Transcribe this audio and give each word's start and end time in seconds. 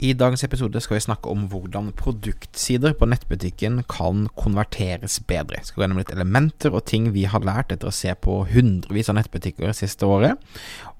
I 0.00 0.14
dagens 0.16 0.40
episode 0.46 0.80
skal 0.80 0.96
vi 0.96 1.02
snakke 1.04 1.28
om 1.28 1.42
hvordan 1.52 1.90
produktsider 1.92 2.94
på 2.96 3.04
nettbutikken 3.10 3.82
kan 3.84 4.22
konverteres 4.32 5.18
bedre. 5.28 5.58
Vi 5.60 5.68
skal 5.68 5.82
gå 5.82 5.84
gjennom 5.84 6.00
litt 6.00 6.14
elementer 6.14 6.72
og 6.72 6.86
ting 6.88 7.10
vi 7.12 7.26
har 7.28 7.44
lært 7.44 7.74
etter 7.74 7.90
å 7.90 7.92
se 7.92 8.14
på 8.16 8.38
hundrevis 8.48 9.12
av 9.12 9.18
nettbutikker 9.18 9.68
det 9.68 9.76
siste 9.76 10.08
året, 10.08 10.40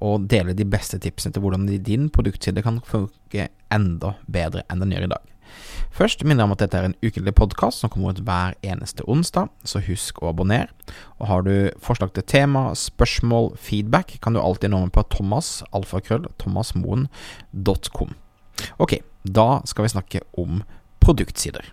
og 0.04 0.28
dele 0.28 0.52
de 0.52 0.68
beste 0.68 1.00
tipsene 1.00 1.32
til 1.32 1.46
hvordan 1.46 1.64
din 1.80 2.10
produktside 2.12 2.60
kan 2.66 2.82
funke 2.84 3.48
enda 3.72 4.12
bedre 4.28 4.68
enn 4.68 4.84
den 4.84 4.92
gjør 4.92 5.08
i 5.08 5.12
dag. 5.16 5.34
Først 5.96 6.20
minner 6.20 6.44
jeg 6.44 6.50
om 6.50 6.56
at 6.58 6.60
dette 6.66 6.84
er 6.84 6.92
en 6.92 7.00
ukentlig 7.00 7.38
podkast 7.40 7.80
som 7.80 7.88
kommer 7.88 8.12
ut 8.12 8.20
hver 8.28 8.52
eneste 8.60 9.08
onsdag, 9.08 9.48
så 9.64 9.80
husk 9.88 10.20
å 10.20 10.34
abonnere. 10.34 10.68
Og 11.16 11.30
har 11.32 11.48
du 11.48 11.54
forslag 11.80 12.12
til 12.12 12.28
tema, 12.36 12.68
spørsmål, 12.76 13.54
feedback, 13.56 14.18
kan 14.20 14.36
du 14.36 14.44
alltid 14.44 14.76
nå 14.76 14.84
meg 14.84 14.92
på 14.92 15.08
Thomas, 15.16 15.62
alfakrøll, 15.72 16.28
thomasmoen.com. 16.36 18.19
Ok, 18.78 18.98
da 19.24 19.60
skal 19.68 19.86
vi 19.86 19.92
snakke 19.92 20.24
om 20.40 20.62
produktsider. 21.02 21.72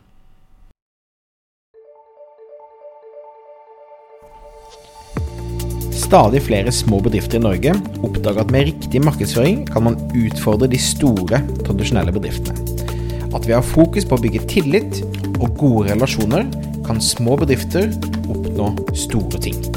Stadig 6.07 6.39
flere 6.45 6.71
små 6.71 7.01
bedrifter 7.03 7.35
i 7.35 7.43
Norge 7.43 7.73
oppdager 8.05 8.39
at 8.45 8.51
med 8.53 8.69
riktig 8.69 9.01
markedsføring 9.03 9.65
kan 9.67 9.83
man 9.89 9.97
utfordre 10.15 10.69
de 10.71 10.79
store, 10.79 11.41
tradisjonelle 11.67 12.13
bedriftene. 12.15 12.63
At 13.35 13.43
vi 13.43 13.55
har 13.57 13.65
fokus 13.65 14.07
på 14.07 14.15
å 14.15 14.23
bygge 14.23 14.45
tillit 14.47 15.01
og 15.41 15.57
gode 15.59 15.89
relasjoner, 15.91 16.47
kan 16.87 17.03
små 17.03 17.35
bedrifter 17.41 17.91
oppnå 18.31 18.71
store 18.95 19.43
ting. 19.49 19.76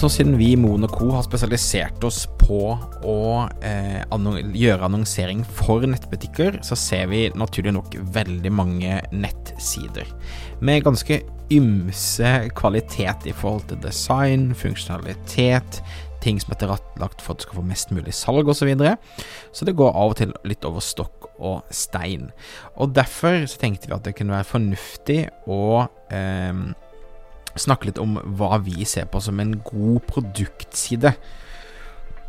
Så 0.00 0.08
siden 0.08 0.38
vi 0.38 0.46
i 0.54 0.56
Moen 0.56 0.88
Co. 0.88 1.10
har 1.12 1.26
spesialisert 1.26 2.04
oss 2.08 2.22
på 2.40 2.70
å 3.04 3.18
eh, 3.60 3.98
annon 4.08 4.54
gjøre 4.56 4.86
annonsering 4.86 5.42
for 5.44 5.84
nettbutikker, 5.84 6.56
så 6.64 6.78
ser 6.78 7.10
vi 7.10 7.26
naturlig 7.36 7.74
nok 7.76 7.98
veldig 8.14 8.54
mange 8.62 8.96
nettsider 9.12 10.08
med 10.64 10.86
ganske 10.88 11.20
ymse 11.52 12.32
kvalitet 12.56 13.28
i 13.28 13.36
forhold 13.36 13.68
til 13.68 13.84
design, 13.84 14.54
funksjonalitet, 14.56 15.82
ting 16.24 16.40
som 16.40 16.56
er 16.56 16.62
tilrettelagt 16.64 17.20
for 17.20 17.36
at 17.36 17.44
du 17.44 17.50
skal 17.50 17.60
få 17.60 17.68
mest 17.68 17.92
mulig 17.92 18.16
salg 18.16 18.48
osv. 18.48 18.62
Så, 18.62 18.72
videre. 18.72 18.96
så 19.52 19.68
det 19.68 19.76
går 19.76 19.92
av 19.92 20.14
og 20.14 20.20
til 20.22 20.32
litt 20.48 20.64
over 20.64 20.80
stokk 20.80 21.28
og 21.36 21.60
stein. 21.68 22.30
Og 22.80 22.96
Derfor 22.96 23.44
så 23.44 23.60
tenkte 23.60 23.92
vi 23.92 24.00
at 24.00 24.08
det 24.08 24.16
kunne 24.16 24.38
være 24.38 24.48
fornuftig 24.48 25.26
å 25.44 25.90
eh, 26.08 26.70
snakke 27.58 27.90
litt 27.90 28.00
om 28.02 28.18
hva 28.38 28.60
vi 28.62 28.84
ser 28.88 29.08
på 29.10 29.22
som 29.22 29.40
en 29.42 29.56
god 29.64 30.02
produktside. 30.10 31.14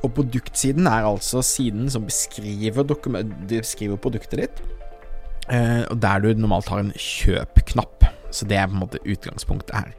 Og 0.01 0.13
produktsiden 0.17 0.87
er 0.89 1.05
altså 1.05 1.43
siden 1.45 1.89
som 1.93 2.07
beskriver, 2.07 2.85
beskriver 3.49 4.01
produktet 4.01 4.39
ditt, 4.41 4.63
eh, 5.49 5.83
og 5.85 5.99
der 6.01 6.23
du 6.23 6.33
normalt 6.33 6.71
har 6.73 6.81
en 6.81 6.95
kjøp-knapp. 6.97 8.07
Så 8.31 8.47
det 8.47 8.55
er 8.55 8.69
på 8.69 8.77
en 8.77 8.83
måte 8.85 9.01
utgangspunktet 9.03 9.73
her. 9.75 9.89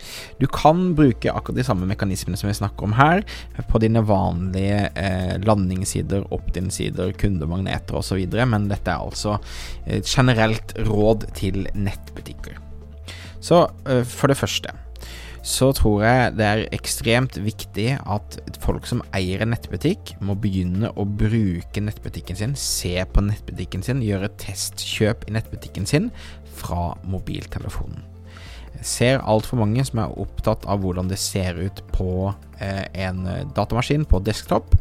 Du 0.40 0.46
kan 0.48 0.94
bruke 0.96 1.30
akkurat 1.30 1.58
de 1.60 1.66
samme 1.66 1.86
mekanismene 1.86 2.38
som 2.40 2.48
vi 2.48 2.56
snakker 2.56 2.88
om 2.88 2.94
her, 2.96 3.20
på 3.68 3.80
dine 3.82 4.00
vanlige 4.08 4.86
eh, 4.96 5.34
landingssider, 5.44 6.24
opt-in-sider, 6.32 7.12
kundemagneter 7.20 8.00
osv., 8.00 8.24
men 8.48 8.70
dette 8.72 8.88
er 8.88 9.04
altså 9.04 9.36
et 9.84 10.08
generelt 10.08 10.72
råd 10.88 11.28
til 11.36 11.66
nettbutikker. 11.76 12.56
Så 13.42 13.66
eh, 13.84 14.02
for 14.08 14.32
det 14.32 14.40
første 14.40 14.72
så 15.42 15.72
tror 15.74 16.04
jeg 16.06 16.34
det 16.38 16.46
er 16.46 16.62
ekstremt 16.74 17.38
viktig 17.42 17.88
at 17.98 18.38
folk 18.62 18.86
som 18.86 19.02
eier 19.16 19.42
en 19.42 19.52
nettbutikk, 19.54 20.14
må 20.22 20.36
begynne 20.38 20.92
å 20.94 21.06
bruke 21.06 21.82
nettbutikken 21.82 22.38
sin, 22.38 22.54
se 22.58 22.94
på 23.10 23.26
nettbutikken 23.26 23.82
sin, 23.82 24.04
gjøre 24.06 24.30
testkjøp 24.42 25.26
i 25.26 25.36
nettbutikken 25.38 25.88
sin 25.90 26.10
fra 26.62 26.92
mobiltelefonen. 27.10 28.11
Ser 28.82 29.22
altfor 29.22 29.60
mange 29.62 29.84
som 29.86 30.02
er 30.02 30.14
opptatt 30.20 30.66
av 30.70 30.82
hvordan 30.82 31.10
det 31.10 31.20
ser 31.22 31.58
ut 31.60 31.82
på 31.94 32.32
eh, 32.58 32.84
en 33.06 33.24
datamaskin, 33.54 34.06
på 34.08 34.20
desktop. 34.26 34.74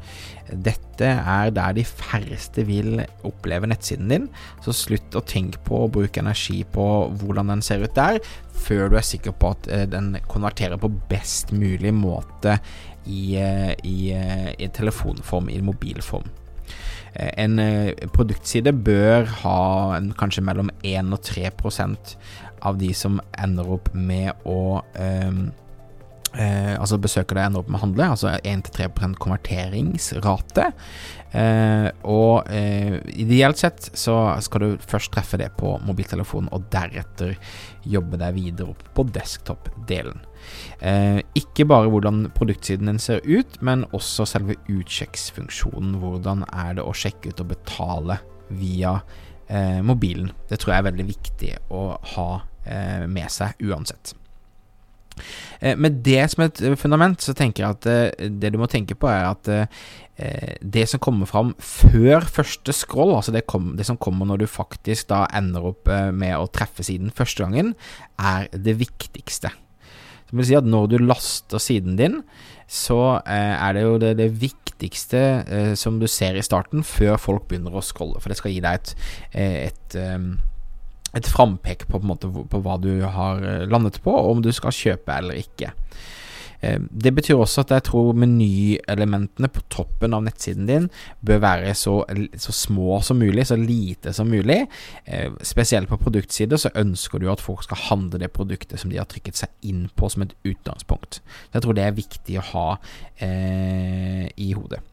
Dette 0.52 1.08
er 1.08 1.54
der 1.56 1.76
de 1.78 1.86
færreste 1.88 2.66
vil 2.68 3.04
oppleve 3.28 3.70
nettsiden 3.70 4.12
din, 4.12 4.28
så 4.66 4.74
slutt 4.76 5.16
å 5.16 5.24
tenke 5.24 5.62
på 5.68 5.84
å 5.84 5.92
bruke 5.92 6.22
energi 6.24 6.62
på 6.68 6.88
hvordan 7.22 7.54
den 7.54 7.64
ser 7.66 7.86
ut 7.86 7.96
der, 7.96 8.20
før 8.66 8.92
du 8.92 8.98
er 9.00 9.08
sikker 9.08 9.38
på 9.38 9.54
at 9.56 9.72
eh, 9.72 9.88
den 9.90 10.16
konverterer 10.32 10.82
på 10.82 10.92
best 11.12 11.54
mulig 11.56 11.94
måte 11.96 12.58
i, 13.06 13.38
eh, 13.40 13.74
i, 13.88 14.12
i 14.58 14.72
telefonform, 14.76 15.50
i 15.50 15.62
mobilform. 15.66 16.28
En 17.14 17.60
produktside 18.16 18.72
bør 18.72 19.28
ha 19.42 19.58
kanskje 20.20 20.44
mellom 20.48 20.70
1 20.88 21.12
og 21.12 21.20
3 21.28 21.50
av 22.62 22.78
de 22.80 22.92
som 22.96 23.20
ender 23.42 23.68
opp 23.74 23.90
med 23.94 24.46
å 24.48 24.80
um, 24.80 25.42
eh, 26.34 26.76
altså 26.78 27.00
besøker 27.02 27.38
deg 27.38 27.50
ender 27.50 27.64
opp 27.64 27.72
med 27.72 27.80
å 27.80 27.84
handle, 27.86 28.10
altså 28.16 28.34
1-3 28.38 28.90
konverteringsrate. 29.22 30.72
Eh, 31.32 31.88
og 32.12 32.50
eh, 32.52 32.98
ideelt 33.24 33.62
sett 33.62 33.88
så 33.96 34.18
skal 34.44 34.66
du 34.66 34.84
først 34.84 35.14
treffe 35.16 35.40
det 35.40 35.52
på 35.60 35.78
mobiltelefonen, 35.88 36.52
og 36.52 36.68
deretter 36.74 37.38
jobbe 37.88 38.20
deg 38.22 38.36
videre 38.38 38.76
opp 38.76 38.84
på 38.96 39.08
desktop-delen. 39.16 40.22
Eh, 40.80 41.22
ikke 41.38 41.68
bare 41.70 41.90
hvordan 41.92 42.26
produktsiden 42.36 42.92
din 42.92 43.02
ser 43.02 43.24
ut, 43.26 43.60
men 43.62 43.86
også 43.96 44.28
selve 44.30 44.58
utsjekksfunksjonen. 44.72 45.98
Hvordan 46.02 46.46
er 46.52 46.78
det 46.80 46.86
å 46.86 46.96
sjekke 46.96 47.32
ut 47.32 47.44
og 47.44 47.52
betale 47.54 48.22
via 48.50 48.98
eh, 49.48 49.80
mobilen? 49.86 50.34
Det 50.50 50.60
tror 50.62 50.76
jeg 50.76 50.84
er 50.84 50.90
veldig 50.92 51.08
viktig 51.12 51.54
å 51.72 51.86
ha 52.16 52.30
eh, 52.66 53.06
med 53.08 53.32
seg 53.32 53.62
uansett. 53.70 54.16
Eh, 55.60 55.78
med 55.78 56.02
det 56.06 56.24
som 56.32 56.46
et 56.46 56.62
fundament, 56.80 57.22
så 57.22 57.36
tenker 57.38 57.64
jeg 57.64 57.78
at 57.78 57.90
eh, 57.90 58.30
det 58.42 58.54
du 58.54 58.60
må 58.62 58.70
tenke 58.72 58.98
på, 58.98 59.10
er 59.12 59.30
at 59.30 59.50
eh, 59.52 60.58
det 60.62 60.88
som 60.90 61.02
kommer 61.02 61.30
fram 61.30 61.54
før 61.62 62.26
første 62.30 62.74
scroll, 62.76 63.16
altså 63.18 63.34
det, 63.34 63.46
kom, 63.50 63.74
det, 63.78 63.88
som 63.88 64.00
kommer 64.02 64.30
når 64.30 64.44
du 64.44 64.48
faktisk 64.50 65.10
da 65.12 65.26
ender 65.38 65.72
opp 65.72 65.90
med 66.14 66.36
å 66.38 66.50
treffe 66.54 66.86
siden 66.86 67.14
første 67.16 67.46
gangen, 67.46 67.74
er 68.22 68.50
det 68.54 68.78
viktigste. 68.82 69.54
Det 70.30 70.38
vil 70.38 70.48
si 70.48 70.60
at 70.60 70.68
når 70.68 70.92
du 70.92 71.00
laster 71.02 71.62
siden 71.62 71.98
din, 72.00 72.22
så 72.72 73.20
er 73.26 73.74
det 73.76 73.82
jo 73.82 73.98
det, 74.00 74.14
det 74.22 74.30
viktigste 74.40 75.74
som 75.76 75.98
du 76.00 76.06
ser 76.08 76.38
i 76.40 76.46
starten, 76.46 76.86
før 76.88 77.18
folk 77.20 77.50
begynner 77.50 77.74
å 77.74 77.84
scrolle. 77.84 78.22
For 78.22 78.32
det 78.32 78.38
skal 78.40 78.54
gi 78.54 78.62
deg 78.64 78.78
et, 78.78 78.94
et, 79.34 79.98
et 81.18 81.28
frampek 81.28 81.88
på, 81.90 82.00
på, 82.00 82.32
på, 82.48 82.64
hva 82.64 82.80
du 82.82 82.94
har 83.04 83.44
eh, 83.44 83.68
landet 83.70 84.02
på, 84.04 84.14
og 84.16 84.38
om 84.38 84.44
du 84.44 84.52
skal 84.56 84.76
kjøpe 84.76 85.18
eller 85.18 85.40
ikke. 85.42 85.74
Eh, 86.62 86.80
det 87.04 87.14
betyr 87.18 87.40
også 87.42 87.64
at 87.64 87.74
jeg 87.76 87.86
tror 87.90 88.14
menyelementene 88.22 89.50
på 89.52 89.64
toppen 89.74 90.14
av 90.14 90.24
nettsiden 90.26 90.70
din 90.70 90.88
bør 91.26 91.42
være 91.42 91.74
så, 91.78 91.96
så, 92.38 92.54
små 92.56 93.02
som 93.06 93.20
mulig, 93.22 93.48
så 93.50 93.58
lite 93.60 94.14
som 94.14 94.30
mulig. 94.30 94.62
Eh, 95.06 95.34
spesielt 95.44 95.90
på 95.90 96.00
produktsider 96.02 96.62
så 96.62 96.74
ønsker 96.78 97.20
du 97.20 97.30
at 97.32 97.42
folk 97.42 97.66
skal 97.66 97.82
handle 97.90 98.22
det 98.22 98.32
produktet 98.36 98.80
som 98.80 98.94
de 98.94 99.02
har 99.02 99.10
trykket 99.10 99.42
seg 99.42 99.68
inn 99.68 99.88
på 99.96 100.10
som 100.10 100.28
et 100.28 100.38
utgangspunkt. 100.46 101.22
Jeg 101.54 101.66
tror 101.66 101.78
det 101.78 101.88
er 101.88 101.98
viktig 101.98 102.40
å 102.40 102.48
ha 102.54 102.68
eh, 103.18 104.30
i 104.38 104.54
hodet. 104.54 104.84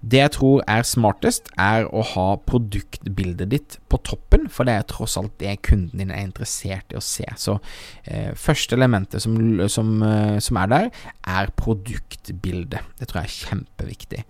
Det 0.00 0.20
jeg 0.20 0.34
tror 0.36 0.62
er 0.70 0.86
smartest, 0.86 1.50
er 1.60 1.86
å 1.90 2.02
ha 2.14 2.26
produktbildet 2.48 3.50
ditt 3.52 3.78
på 3.92 4.00
toppen, 4.06 4.48
for 4.52 4.68
det 4.68 4.76
er 4.78 4.88
tross 4.88 5.18
alt 5.20 5.34
det 5.42 5.58
kunden 5.66 6.00
din 6.00 6.12
er 6.12 6.24
interessert 6.24 6.92
i 6.92 6.98
å 6.98 7.04
se. 7.04 7.26
Så 7.38 7.58
eh, 8.04 8.32
første 8.38 8.76
elementet 8.78 9.24
som, 9.24 9.36
som, 9.72 9.94
eh, 10.06 10.38
som, 10.42 10.58
er 10.62 10.72
der, 10.72 10.88
er 11.28 11.52
produktbildet. 11.58 12.92
Det 12.98 13.08
tror 13.10 13.22
jeg 13.22 13.30
er 13.30 13.36
kjempeviktig. 13.50 14.22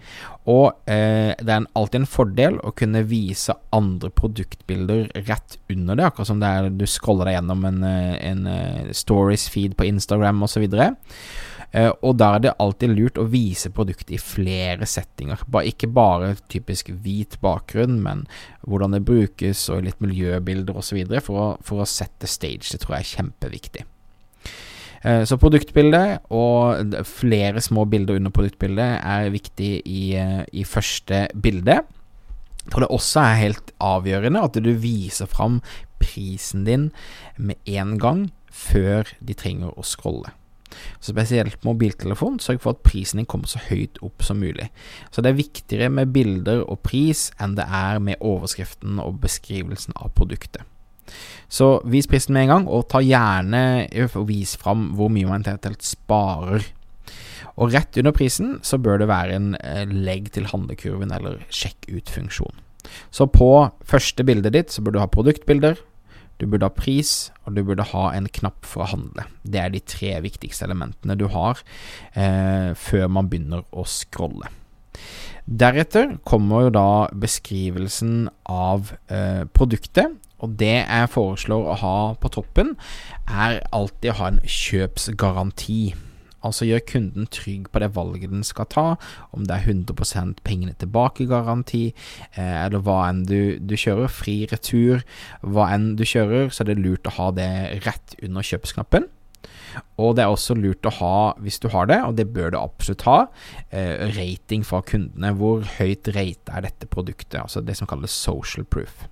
Og 0.52 0.72
eh, 0.90 1.32
det 1.38 1.54
er 1.54 1.68
alltid 1.78 2.02
en 2.02 2.10
fordel 2.10 2.58
å 2.62 2.74
kunne 2.76 3.04
vise 3.08 3.54
andre 3.74 4.10
produktbilder 4.14 5.08
rett 5.28 5.58
under 5.72 5.98
det, 5.98 6.08
akkurat 6.08 6.32
som 6.32 6.42
det 6.42 6.50
er 6.50 6.72
du 6.74 6.86
scroller 6.88 7.30
deg 7.30 7.38
gjennom 7.38 7.64
en, 7.68 7.80
eh, 7.86 8.16
en, 8.30 8.44
eh, 8.46 8.92
stories 8.96 9.48
feed 9.52 9.76
på 9.78 9.86
Instagram 9.88 10.42
osv. 10.46 10.66
Eh, 10.66 10.92
og 11.72 12.18
da 12.20 12.34
er 12.34 12.42
det 12.44 12.50
alltid 12.60 12.92
lurt 12.92 13.16
å 13.16 13.24
vise 13.32 13.70
produktet 13.72 14.10
i 14.12 14.18
flere 14.20 14.84
settinger. 14.84 15.40
Ikke 15.64 15.88
bare 15.88 16.34
typisk 16.52 16.90
hvit 16.92 17.38
bakgrunn, 17.40 17.96
men 18.04 18.26
hvordan 18.68 18.92
det 18.92 19.06
brukes 19.08 19.62
og 19.72 19.86
litt 19.86 20.02
miljøbilder 20.04 20.76
osv. 20.76 21.00
For, 21.24 21.56
for 21.64 21.80
å 21.80 21.88
sette 21.88 22.28
stage. 22.28 22.68
Det 22.74 22.82
tror 22.82 22.98
jeg 22.98 23.06
er 23.06 23.12
kjempeviktig. 23.14 23.86
Eh, 25.02 25.24
så 25.26 25.38
produktbildet 25.40 26.28
og 26.30 26.94
flere 27.08 27.62
små 27.62 27.86
bilder 27.90 28.20
under 28.20 28.34
produktbildet 28.34 29.00
er 29.00 29.32
viktig 29.34 29.72
i, 29.82 30.02
eh, 30.14 30.42
i 30.52 30.64
første 30.64 31.26
bilde. 31.34 31.80
Jeg 32.62 32.70
tror 32.70 32.84
det 32.84 32.94
også 32.94 33.24
er 33.24 33.40
helt 33.40 33.72
avgjørende 33.82 34.44
at 34.44 34.60
du 34.62 34.70
viser 34.78 35.26
fram 35.26 35.60
prisen 35.98 36.64
din 36.64 36.92
med 37.36 37.56
en 37.66 37.98
gang 37.98 38.30
før 38.52 39.10
de 39.20 39.34
trenger 39.34 39.74
å 39.74 39.82
scrolle. 39.82 40.30
Spesielt 41.02 41.64
mobiltelefon, 41.66 42.40
sørg 42.42 42.60
for 42.62 42.76
at 42.76 42.82
prisen 42.86 43.20
din 43.20 43.28
kommer 43.28 43.50
så 43.50 43.62
høyt 43.68 44.00
opp 44.04 44.24
som 44.26 44.40
mulig. 44.42 44.68
Så 45.10 45.22
det 45.22 45.32
er 45.32 45.40
viktigere 45.40 45.92
med 45.92 46.12
bilder 46.14 46.64
og 46.66 46.82
pris 46.86 47.30
enn 47.42 47.56
det 47.58 47.66
er 47.68 48.02
med 48.02 48.20
overskriften 48.20 49.00
og 49.02 49.20
beskrivelsen 49.22 49.96
av 49.96 50.14
produktet. 50.16 50.66
Så 51.52 51.82
vis 51.84 52.08
prisen 52.08 52.32
med 52.36 52.46
en 52.46 52.52
gang, 52.54 52.68
og 52.70 52.86
ta 52.92 53.02
gjerne 53.04 53.88
og 54.16 54.28
vis 54.30 54.54
fram 54.60 54.92
hvor 54.96 55.12
mye 55.12 55.28
man 55.28 55.44
eventuelt 55.44 55.84
sparer. 55.84 56.64
Og 57.60 57.74
rett 57.74 57.98
under 58.00 58.14
prisen 58.16 58.54
så 58.64 58.78
bør 58.80 59.02
det 59.02 59.10
være 59.10 59.36
en 59.36 59.54
eh, 59.60 59.84
legg 59.84 60.30
til 60.32 60.48
handlekurven 60.48 61.12
eller 61.12 61.42
sjekk 61.52 61.90
ut-funksjon. 61.90 62.54
Så 63.12 63.28
på 63.30 63.50
første 63.86 64.24
bildet 64.26 64.54
ditt 64.56 64.72
så 64.72 64.82
bør 64.82 64.96
du 64.96 65.02
ha 65.02 65.10
produktbilder, 65.10 65.76
du 66.42 66.48
burde 66.50 66.66
ha 66.66 66.74
pris, 66.74 67.30
og 67.46 67.54
du 67.54 67.62
burde 67.62 67.86
ha 67.92 68.08
en 68.16 68.26
knapp 68.26 68.66
for 68.66 68.82
å 68.82 68.90
handle. 68.90 69.28
Det 69.46 69.60
er 69.62 69.70
de 69.70 69.82
tre 69.86 70.16
viktigste 70.24 70.66
elementene 70.66 71.14
du 71.18 71.28
har 71.30 71.62
eh, 72.18 72.72
før 72.74 73.06
man 73.14 73.30
begynner 73.30 73.62
å 73.70 73.86
scrolle. 73.86 74.50
Deretter 75.46 76.16
kommer 76.26 76.66
jo 76.66 76.74
da 76.74 76.88
beskrivelsen 77.14 78.26
av 78.50 78.90
eh, 79.06 79.46
produktet, 79.54 80.18
og 80.42 80.56
det 80.58 80.74
jeg 80.80 81.10
foreslår 81.14 81.68
å 81.70 81.78
ha 81.78 81.96
på 82.18 82.30
toppen, 82.34 82.74
er 83.30 83.60
alltid 83.70 84.10
å 84.10 84.18
ha 84.18 84.32
en 84.32 84.42
kjøpsgaranti. 84.42 85.82
Altså 86.46 86.66
gjør 86.68 86.84
kunden 86.88 87.28
trygg 87.32 87.70
på 87.72 87.82
det 87.82 87.92
valget 87.96 88.32
den 88.32 88.44
skal 88.46 88.68
ta, 88.72 88.86
om 89.32 89.46
det 89.46 89.56
er 89.56 89.70
100% 89.72 90.42
pengene 90.46 90.74
tilbake-garanti, 90.80 91.84
eh, 92.34 92.58
eller 92.64 92.82
hva 92.84 92.98
enn 93.08 93.24
du, 93.28 93.58
du, 93.62 93.76
kjører, 93.78 94.10
fri 94.12 94.42
retur, 94.50 95.02
hva 95.42 95.70
enn 95.74 95.92
du 95.98 96.04
kjører, 96.08 96.50
så 96.50 96.64
er 96.64 96.72
det 96.72 96.80
lurt 96.82 97.08
å 97.08 97.16
ha 97.18 97.30
det 97.36 97.50
rett 97.86 98.16
under 98.22 98.46
kjøpsknappen. 98.46 99.08
Og 100.02 100.16
det 100.16 100.24
er 100.24 100.32
også 100.32 100.56
lurt 100.58 100.86
å 100.88 100.92
ha, 100.98 101.16
hvis 101.42 101.60
du 101.62 101.68
har 101.72 101.88
det, 101.88 101.98
og 102.04 102.16
det 102.18 102.28
bør 102.34 102.52
du 102.52 102.58
absolutt 102.60 103.06
ha, 103.08 103.18
eh, 103.70 104.08
rating 104.16 104.66
fra 104.66 104.82
kundene. 104.84 105.32
Hvor 105.38 105.64
høyt 105.78 106.12
rate 106.16 106.52
er 106.52 106.66
dette 106.66 106.88
produktet? 106.90 107.40
Altså 107.40 107.64
det 107.64 107.78
som 107.78 107.88
kalles 107.88 108.12
social 108.12 108.68
proof. 108.68 109.06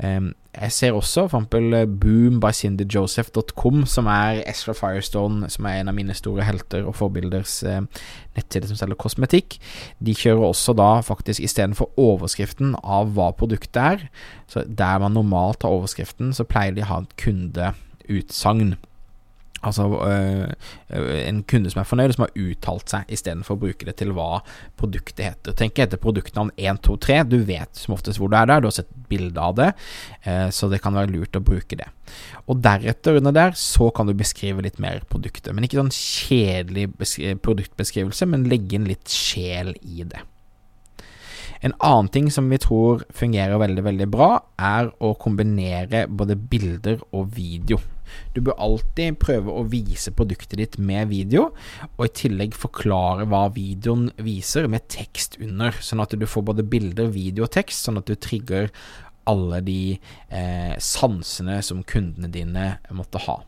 Jeg 0.00 0.72
ser 0.72 0.92
også 0.92 1.24
for 1.30 1.40
eksempel 1.40 1.74
eh, 1.74 1.86
Boom 1.88 2.36
by 2.40 2.50
CindyJoseph.com, 2.52 3.86
som 3.88 4.08
er 4.12 4.42
Ezra 4.50 4.74
Firestone, 4.76 5.48
som 5.50 5.64
er 5.64 5.80
en 5.80 5.88
av 5.88 5.96
mine 5.96 6.12
store 6.16 6.44
helter 6.44 6.84
og 6.84 6.96
forbilders 6.98 7.62
eh, 7.64 7.80
nettside 8.36 8.68
som 8.68 8.76
selger 8.76 9.00
kosmetikk. 9.00 9.56
De 10.04 10.12
kjører 10.16 10.44
også 10.50 10.76
da 10.76 10.90
faktisk 11.06 11.40
istedenfor 11.40 11.92
overskriften 11.96 12.76
av 12.84 13.14
hva 13.16 13.30
produktet 13.32 13.80
er, 13.80 14.06
så 14.52 14.66
der 14.68 15.00
man 15.00 15.16
normalt 15.16 15.64
har 15.64 15.72
overskriften, 15.72 16.34
så 16.36 16.44
pleier 16.44 16.76
de 16.76 16.84
å 16.84 16.90
ha 16.90 17.02
et 17.06 17.16
kundeutsagn. 17.24 18.76
Altså 19.62 19.86
øh, 19.86 20.48
en 21.28 21.42
kunde 21.48 21.70
som 21.70 21.82
er 21.82 21.86
fornøyd, 21.88 22.14
som 22.16 22.24
har 22.26 22.34
uttalt 22.34 22.90
seg, 22.90 23.12
istedenfor 23.14 23.54
å 23.56 23.62
bruke 23.62 23.86
det 23.86 23.94
til 24.00 24.10
hva 24.16 24.40
produktet 24.80 25.22
heter. 25.24 25.56
Tenk 25.58 25.78
etter 25.82 26.00
produktnavn 26.02 26.50
123, 26.56 27.20
du 27.30 27.38
vet 27.46 27.78
som 27.78 27.94
oftest 27.94 28.18
hvor 28.18 28.32
du 28.32 28.36
er 28.40 28.50
der, 28.50 28.62
du 28.62 28.68
har 28.70 28.76
sett 28.80 28.90
bilde 29.10 29.38
av 29.38 29.54
det, 29.60 29.70
øh, 30.26 30.48
så 30.54 30.70
det 30.72 30.82
kan 30.82 30.98
være 30.98 31.12
lurt 31.14 31.38
å 31.38 31.44
bruke 31.46 31.78
det. 31.78 31.88
Og 32.50 32.58
deretter 32.64 33.20
under 33.20 33.34
der, 33.36 33.56
så 33.58 33.92
kan 33.94 34.10
du 34.10 34.16
beskrive 34.18 34.64
litt 34.66 34.82
mer 34.82 35.04
produktet. 35.10 35.54
Men 35.54 35.68
ikke 35.68 35.80
sånn 35.80 35.94
kjedelig 35.94 36.90
produktbeskrivelse, 37.44 38.28
men 38.28 38.50
legge 38.50 38.76
inn 38.78 38.90
litt 38.90 39.10
sjel 39.10 39.76
i 39.82 40.02
det. 40.02 40.26
En 41.62 41.74
annen 41.78 42.08
ting 42.10 42.30
som 42.34 42.48
vi 42.50 42.58
tror 42.58 43.04
fungerer 43.14 43.60
veldig, 43.62 43.82
veldig 43.86 44.08
bra, 44.10 44.32
er 44.58 44.90
å 44.98 45.12
kombinere 45.14 46.08
både 46.10 46.34
bilder 46.34 46.98
og 47.14 47.30
video. 47.36 47.78
Du 48.34 48.42
bør 48.44 48.58
alltid 48.60 49.18
prøve 49.22 49.52
å 49.52 49.66
vise 49.68 50.14
produktet 50.16 50.58
ditt 50.60 50.78
med 50.78 51.10
video, 51.12 51.50
og 51.96 52.04
i 52.06 52.14
tillegg 52.22 52.56
forklare 52.58 53.28
hva 53.30 53.46
videoen 53.54 54.10
viser 54.22 54.68
med 54.72 54.88
tekst 54.92 55.38
under, 55.42 55.76
sånn 55.80 56.02
at 56.04 56.16
du 56.16 56.26
får 56.28 56.48
både 56.52 56.66
bilder, 56.66 57.12
video 57.12 57.46
og 57.46 57.54
tekst, 57.54 57.86
sånn 57.86 58.00
at 58.00 58.10
du 58.10 58.16
trigger 58.16 58.70
alle 59.30 59.60
de 59.62 59.80
eh, 59.94 60.74
sansene 60.82 61.60
som 61.62 61.84
kundene 61.86 62.30
dine 62.32 62.76
måtte 62.90 63.22
ha. 63.28 63.42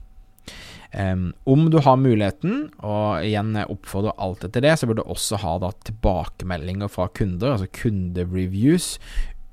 Um, 0.94 1.32
om 1.50 1.70
du 1.70 1.81
har 1.82 1.96
muligheten, 1.99 2.69
og 2.87 3.25
igjen 3.26 3.56
jeg 3.58 3.70
oppfordrer 3.72 4.14
alt 4.22 4.44
etter 4.46 4.62
det, 4.62 4.76
så 4.78 4.87
bør 4.87 5.00
du 5.00 5.02
også 5.02 5.40
ha 5.43 5.56
da, 5.64 5.72
tilbakemeldinger 5.88 6.93
fra 6.93 7.08
kunder, 7.11 7.56
altså 7.56 7.66
kundereviews, 7.75 8.93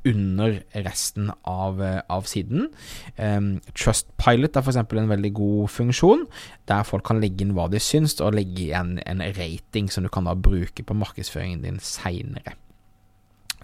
under 0.08 0.60
resten 0.86 1.30
av, 1.48 1.82
av 2.10 2.26
siden. 2.30 2.70
Um, 3.18 3.54
Trustpilot 3.78 4.58
er 4.58 4.66
f.eks. 4.66 4.80
en 4.82 5.14
veldig 5.14 5.34
god 5.38 5.72
funksjon, 5.76 6.26
der 6.70 6.88
folk 6.88 7.06
kan 7.10 7.22
legge 7.22 7.46
inn 7.46 7.56
hva 7.58 7.68
de 7.72 7.82
syns, 7.82 8.18
og 8.22 8.36
legge 8.38 8.68
igjen 8.70 8.98
en 9.06 9.24
rating 9.38 9.92
som 9.92 10.06
du 10.06 10.12
kan 10.14 10.30
da 10.30 10.36
bruke 10.38 10.86
på 10.86 10.98
markedsføringen 10.98 11.66
din 11.66 11.82
seinere. 11.84 12.58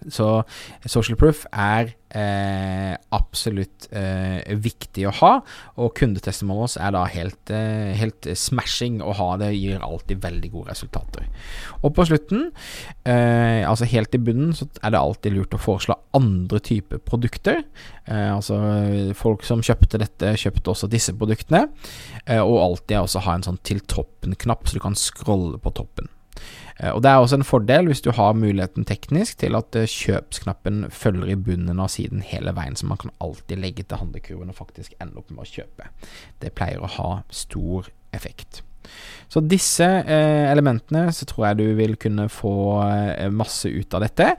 Så 0.10 0.28
social 0.86 1.18
proof 1.20 1.46
er 1.52 1.94
eh, 2.16 2.94
absolutt 3.16 3.88
eh, 3.92 4.56
viktig 4.64 5.08
å 5.10 5.14
ha, 5.20 5.32
og 5.80 5.94
kundetestimonals 5.98 6.78
er 6.80 6.94
da 6.96 7.04
helt, 7.12 7.52
eh, 7.54 7.94
helt, 8.00 8.30
smashing 8.38 9.00
å 9.04 9.14
ha. 9.18 9.30
Det 9.42 9.52
gir 9.56 9.84
alltid 9.84 10.22
veldig 10.24 10.52
gode 10.54 10.74
resultater. 10.74 11.28
Og 11.82 11.94
på 11.98 12.08
slutten, 12.10 12.50
eh, 13.06 13.64
altså 13.68 13.90
helt 13.90 14.16
i 14.16 14.22
bunnen, 14.22 14.54
så 14.56 14.70
er 14.82 14.94
det 14.94 15.02
alltid 15.02 15.36
lurt 15.36 15.58
å 15.58 15.62
foreslå 15.62 15.98
andre 16.18 16.62
typer 16.64 17.02
produkter. 17.04 17.64
Eh, 18.08 18.30
altså 18.34 18.60
folk 19.18 19.46
som 19.48 19.64
kjøpte 19.64 20.02
dette, 20.02 20.36
kjøpte 20.40 20.74
også 20.74 20.92
disse 20.92 21.16
produktene, 21.18 21.68
eh, 22.26 22.42
og 22.42 22.62
alltid 22.64 23.02
også 23.04 23.26
ha 23.28 23.38
en 23.38 23.48
sånn 23.50 23.64
til 23.64 23.84
toppen-knapp, 23.84 24.68
så 24.68 24.80
du 24.80 24.84
kan 24.84 24.96
scrolle 24.98 25.60
på 25.62 25.74
toppen. 25.76 26.12
Eh, 26.80 26.92
og 26.92 27.04
Det 27.04 27.12
er 27.12 27.22
også 27.22 27.40
en 27.40 27.48
fordel 27.48 27.90
hvis 27.90 28.04
du 28.06 28.12
har 28.12 28.38
muligheten 28.38 28.86
teknisk 28.86 29.40
til 29.44 29.58
at 29.60 29.76
eh, 29.76 29.90
kjøpsknappen 29.90 30.86
følger 30.94 31.34
i 31.34 31.40
bunnen 31.40 31.80
av 31.80 31.92
siden 31.94 32.22
hele 32.26 32.54
veien, 32.58 32.76
så 32.76 32.90
man 32.90 33.02
kan 33.02 33.14
alltid 33.24 33.58
legge 33.62 33.84
til 33.84 34.02
handlekurven 34.04 34.54
og 34.54 34.60
faktisk 34.60 34.94
ende 35.02 35.18
opp 35.18 35.32
med 35.32 35.46
å 35.46 35.52
kjøpe. 35.52 35.92
Det 36.42 36.54
pleier 36.58 36.84
å 36.84 36.94
ha 37.00 37.12
stor 37.34 37.90
effekt. 38.16 38.64
Så 39.28 39.42
disse 39.44 39.84
eh, 39.84 40.48
elementene 40.48 41.10
så 41.12 41.26
tror 41.28 41.50
jeg 41.50 41.60
du 41.60 41.66
vil 41.76 41.96
kunne 42.00 42.30
få 42.32 42.54
eh, 42.86 43.28
masse 43.34 43.68
ut 43.68 43.96
av 43.98 44.06
dette. 44.06 44.30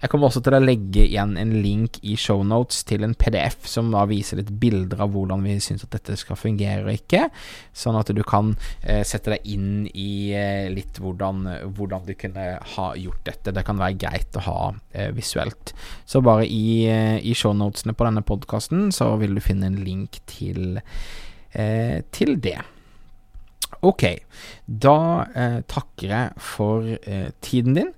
Jeg 0.00 0.10
kommer 0.10 0.30
også 0.30 0.40
til 0.44 0.56
å 0.56 0.62
legge 0.62 1.04
igjen 1.04 1.34
en 1.40 1.52
link 1.60 1.98
i 2.00 2.16
shownotes 2.18 2.80
til 2.88 3.04
en 3.04 3.16
PDF 3.18 3.68
som 3.68 3.90
da 3.92 4.06
viser 4.08 4.40
litt 4.40 4.54
bilder 4.60 5.04
av 5.04 5.12
hvordan 5.12 5.44
vi 5.44 5.58
syns 5.62 5.84
at 5.84 5.92
dette 5.98 6.16
skal 6.20 6.40
fungere 6.40 6.86
og 6.86 6.94
ikke, 6.94 7.26
sånn 7.76 7.98
at 8.00 8.12
du 8.16 8.22
kan 8.24 8.54
eh, 8.80 9.02
sette 9.06 9.34
deg 9.34 9.52
inn 9.52 9.84
i 9.92 10.32
eh, 10.32 10.70
litt 10.72 10.96
hvordan, 11.02 11.44
hvordan, 11.76 12.08
du 12.08 12.14
kunne 12.16 12.48
ha 12.72 12.88
gjort 12.96 13.28
dette. 13.28 13.52
Det 13.52 13.66
kan 13.68 13.80
være 13.80 14.00
greit 14.00 14.40
å 14.40 14.46
ha 14.48 14.58
eh, 14.96 15.12
visuelt. 15.12 15.74
Så 16.08 16.24
bare 16.24 16.48
i, 16.48 16.88
eh, 16.88 17.20
i 17.20 17.36
shownotesene 17.36 17.92
på 17.92 18.08
denne 18.08 18.24
podkasten 18.24 18.88
så 18.96 19.12
vil 19.20 19.36
du 19.36 19.44
finne 19.44 19.68
en 19.68 19.78
link 19.84 20.22
til, 20.30 20.80
til 22.12 22.36
det. 22.44 22.58
Ok, 23.84 24.04
da 24.66 24.98
eh, 25.36 25.60
takker 25.68 26.10
jeg 26.10 26.42
for 26.42 26.86
eh, 26.98 27.30
tiden 27.44 27.76
din. 27.78 27.92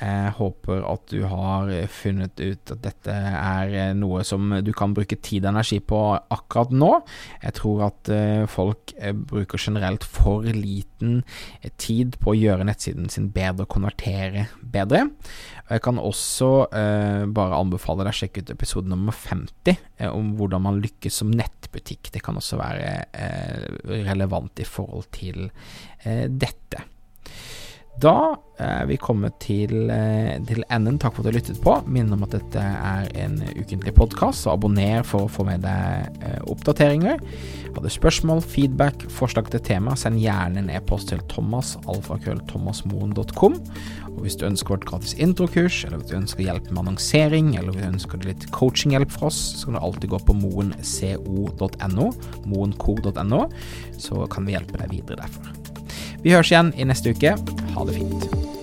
Jeg 0.00 0.32
håper 0.40 0.82
at 0.88 1.04
du 1.12 1.20
har 1.30 1.68
funnet 1.92 2.40
ut 2.42 2.72
at 2.74 2.80
dette 2.82 3.14
er 3.14 3.74
eh, 3.78 3.92
noe 3.94 4.24
som 4.26 4.50
du 4.66 4.72
kan 4.74 4.94
bruke 4.96 5.16
tid 5.22 5.44
og 5.44 5.52
energi 5.52 5.78
på 5.78 6.00
akkurat 6.34 6.72
nå. 6.74 6.90
Jeg 7.44 7.54
tror 7.60 7.84
at 7.86 8.10
uh, 8.10 8.42
folk 8.50 8.94
bruker 9.30 9.60
generelt 9.60 10.04
for 10.06 10.46
liten 10.48 11.22
tid 11.78 12.18
på 12.18 12.32
å 12.32 12.36
gjøre 12.38 12.66
nettsiden 12.66 13.06
sin 13.12 13.30
bedre 13.34 13.68
og 13.68 13.72
konvertere 13.76 14.48
bedre. 14.60 15.06
Jeg 15.70 15.82
kan 15.84 16.00
også 16.00 16.50
bare 17.34 17.58
anbefale 17.58 18.04
deg 18.04 18.12
å 18.12 18.18
sjekke 18.18 18.42
ut 18.44 18.52
episode 18.52 18.90
nummer 18.90 19.16
50 19.16 20.10
om 20.10 20.34
hvordan 20.38 20.64
man 20.66 20.80
lykkes 20.84 21.22
som 21.22 21.32
nettbutikk. 21.32 22.10
Det 22.12 22.22
kan 22.24 22.36
også 22.40 22.60
være 22.60 22.96
relevant 24.04 24.60
i 24.60 24.68
forhold 24.68 25.08
til 25.16 25.48
dette. 26.04 26.84
Da 28.02 28.34
er 28.58 28.86
vi 28.86 28.96
kommet 28.98 29.36
til, 29.42 29.90
eh, 29.90 30.38
til 30.46 30.64
enden. 30.70 30.98
Takk 30.98 31.14
for 31.14 31.24
at 31.24 31.32
du 31.32 31.38
lyttet 31.38 31.60
på. 31.62 31.76
Minn 31.86 32.12
om 32.12 32.22
at 32.26 32.34
dette 32.34 32.58
er 32.58 33.08
en 33.14 33.38
ukentlig 33.54 33.94
podkast, 33.94 34.44
så 34.44 34.54
abonner 34.54 35.04
for 35.06 35.26
å 35.26 35.30
få 35.30 35.46
med 35.46 35.62
deg 35.62 36.22
eh, 36.22 36.40
oppdateringer. 36.50 37.22
Har 37.74 37.82
du 37.82 37.90
spørsmål, 37.90 38.42
feedback, 38.42 39.06
forslag 39.10 39.50
til 39.50 39.60
tema, 39.60 39.94
send 39.98 40.18
gjerne 40.22 40.62
en 40.62 40.70
e-post 40.70 41.08
til 41.12 41.22
thomas, 41.30 41.74
thomas.alfakrøllthomasmoen.com. 41.82 43.58
Og 44.14 44.22
hvis 44.22 44.38
du 44.38 44.46
ønsker 44.46 44.76
vårt 44.76 44.86
gratis 44.90 45.14
introkurs, 45.14 45.84
eller 45.84 45.98
hvis 46.02 46.10
du 46.10 46.18
ønsker 46.18 46.46
hjelp 46.46 46.70
med 46.70 46.84
annonsering, 46.84 47.54
eller 47.58 47.74
hvis 47.74 47.82
du 47.82 47.92
ønsker 47.92 48.26
litt 48.26 48.48
coachinghjelp 48.54 49.10
fra 49.14 49.30
oss, 49.30 49.42
så 49.60 49.70
kan 49.70 49.78
du 49.78 49.84
alltid 49.86 50.14
gå 50.14 50.22
på 50.26 50.38
moenco.no, 50.42 52.08
moenco.no, 52.46 53.44
så 53.98 54.26
kan 54.30 54.46
vi 54.46 54.58
hjelpe 54.58 54.82
deg 54.82 54.98
videre 54.98 55.22
derfor. 55.26 55.63
Vi 56.24 56.32
høres 56.32 56.48
igjen 56.48 56.72
i 56.80 56.86
neste 56.88 57.12
uke. 57.12 57.34
Ha 57.74 57.84
det 57.84 57.98
fint. 57.98 58.53